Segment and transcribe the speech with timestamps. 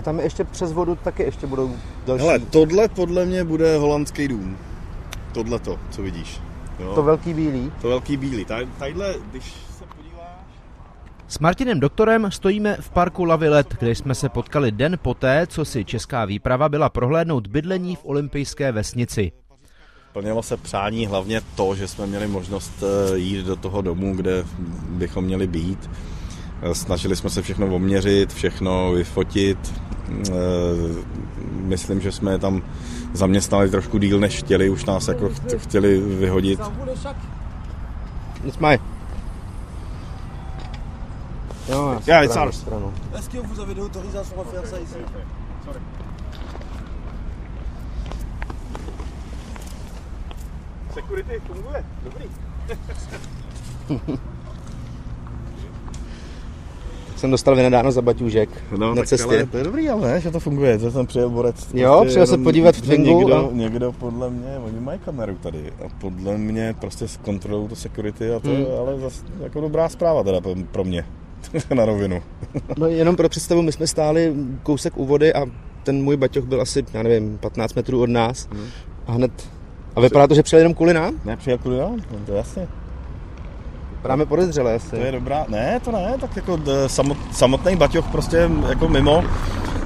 [0.00, 2.24] A tam je ještě přes vodu taky ještě budou další.
[2.24, 4.56] Hele, tohle podle mě bude holandský dům.
[5.32, 6.40] Tohle to, co vidíš.
[6.78, 6.94] Jo?
[6.94, 7.72] To velký bílý.
[7.82, 8.44] To velký bílý.
[8.44, 9.44] Tadyhle, když
[9.78, 10.28] se podíváš...
[11.28, 15.84] S Martinem Doktorem stojíme v parku Lavilet, kde jsme se potkali den poté, co si
[15.84, 19.32] česká výprava byla prohlédnout bydlení v olympijské vesnici.
[20.12, 24.44] Plnilo se přání hlavně to, že jsme měli možnost eh, jít do toho domu, kde
[24.88, 25.90] bychom měli být.
[26.62, 29.58] Eh, snažili jsme se všechno oměřit, všechno vyfotit.
[30.10, 30.32] Eh,
[31.46, 32.62] myslím, že jsme tam
[33.12, 34.70] zaměstnali trošku díl, než chtěli.
[34.70, 36.60] Už nás jako chtěli vyhodit.
[38.44, 38.78] Nicméně.
[41.68, 42.92] Jo, já yeah, it's stranu.
[43.14, 44.96] Est-ce que vous avez l'autorisation à faire ça ici
[50.94, 52.30] Security funguje, dobrý.
[57.20, 58.48] jsem dostal vynadáno za baťůžek
[58.78, 59.26] no, na cestě.
[59.26, 61.68] Ale to je dobrý, ale ne, že to funguje, že tam přijel borec.
[61.74, 63.18] Jo, prostě přijel se podívat v Twingu.
[63.18, 63.52] Někdo, a...
[63.52, 68.40] někdo podle mě, oni mají kameru tady a podle mě prostě kontrolují to security a
[68.40, 68.64] to, hmm.
[68.80, 70.40] ale zase jako dobrá zpráva teda
[70.72, 71.04] pro mě.
[71.74, 72.22] na rovinu.
[72.78, 75.46] no jenom pro představu, my jsme stáli kousek u vody a
[75.82, 78.66] ten můj baťoch byl asi, já nevím, 15 metrů od nás hmm.
[79.06, 79.32] a hned
[79.96, 81.14] a vypadá to, že přijel jenom kvůli nám?
[81.24, 82.68] Ne, přijel kvůli nám, to jasně.
[84.00, 84.90] Vypadáme podezřelé asi.
[84.90, 89.24] To je dobrá, ne, to ne, tak jako samot, samotný baťoch prostě jako mimo,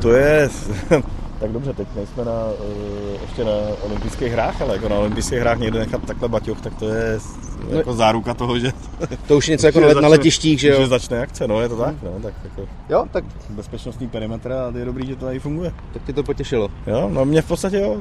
[0.00, 0.48] to je,
[1.40, 5.58] tak dobře, teď nejsme na, uh, ještě na olympijských hrách, ale jako na olympijských hrách
[5.58, 7.18] někde nechat takhle baťoch, tak to je
[7.70, 8.72] no, jako záruka toho, že...
[9.26, 10.80] To už je něco jako na, na letištích, že jo?
[10.80, 12.68] Že začne akce, no je to tak, no, tak jako...
[12.88, 13.24] Jo, tak...
[13.50, 15.72] Bezpečnostní perimetr a je dobrý, že to tady funguje.
[15.92, 16.68] Tak ti to potěšilo.
[16.86, 17.96] Jo, no mě v podstatě jo,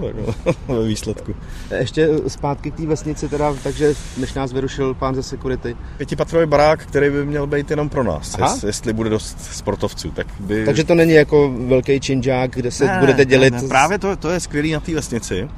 [0.45, 1.35] tak, ve výsledku.
[1.79, 5.75] Ještě zpátky k té vesnici teda, takže než nás vyrušil pán ze security.
[5.97, 10.27] Pětipatrový barák, který by měl být jenom pro nás, jest, jestli bude dost sportovců, tak
[10.39, 10.65] by...
[10.65, 13.53] Takže to není jako velký činžák, kde se ne, budete dělit...
[13.53, 15.49] Ne, ne, právě to, to je skvělý na té vesnici, e,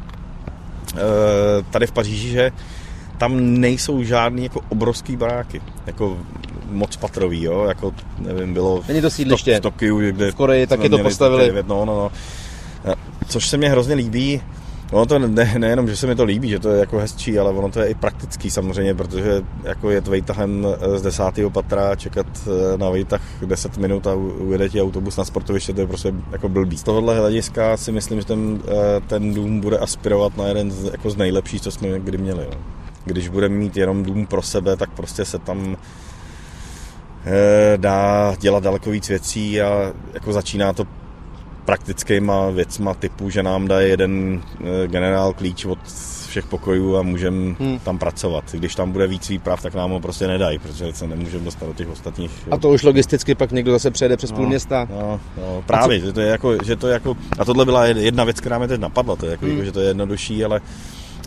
[1.70, 2.52] tady v Paříži, že
[3.18, 6.18] tam nejsou žádný jako obrovský baráky, jako
[6.72, 9.58] moc patrový, jo, jako nevím, bylo Není to sídliště.
[9.58, 11.64] v Tokiu, kde v Koreji taky to postavili.
[11.68, 12.12] no, no, no.
[13.28, 14.42] Což se mně hrozně líbí,
[14.92, 17.52] Ono to ne, nejenom, že se mi to líbí, že to je jako hezčí, ale
[17.52, 22.78] ono to je i praktický samozřejmě, protože jako je vejtahem z desátého patra čekat eh,
[22.78, 26.78] na vejtah 10 minut a ujede ti autobus na sportoviště, to je prostě jako blbý.
[26.78, 30.84] Z tohohle hlediska si myslím, že ten, eh, ten dům bude aspirovat na jeden z,
[30.92, 32.46] jako z nejlepších, co jsme kdy měli.
[32.52, 32.77] No.
[33.08, 35.78] Když budeme mít jenom dům pro sebe, tak prostě se tam
[37.26, 40.86] eh, dá dělat daleko víc věcí a jako začíná to
[41.66, 45.80] praktickýma věcma typu, že nám dá jeden eh, generál klíč od
[46.28, 47.80] všech pokojů a můžeme hmm.
[47.80, 48.44] tam pracovat.
[48.52, 51.74] Když tam bude víc výprav, tak nám ho prostě nedají, protože se nemůžeme dostat do
[51.74, 52.32] těch ostatních.
[52.52, 54.88] A to už logisticky pak někdo zase přejede přes no, půl města.
[54.90, 58.24] No, no právě, že to je jako, že to je jako, a tohle byla jedna
[58.24, 59.66] věc, která mě teď napadla, to je jako, hmm.
[59.66, 60.62] že to je jednodušší, ale,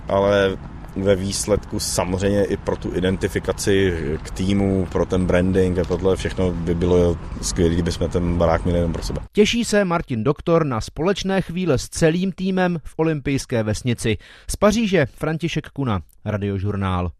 [0.08, 0.56] ale
[0.96, 6.52] ve výsledku samozřejmě i pro tu identifikaci k týmu, pro ten branding a tohle všechno
[6.52, 9.20] by bylo skvělé, kdyby jsme ten barák měli jenom pro sebe.
[9.32, 14.18] Těší se Martin Doktor na společné chvíle s celým týmem v olympijské vesnici.
[14.50, 17.10] Z Paříže František Kuna, Radiožurnál.